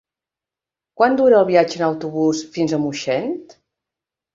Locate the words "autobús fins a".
1.91-2.85